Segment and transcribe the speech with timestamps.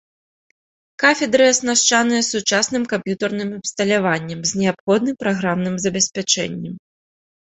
[1.01, 6.75] Кафедры аснашчаныя сучасным камп'ютарным абсталяваннем з неабходным праграмным забеспячэннем.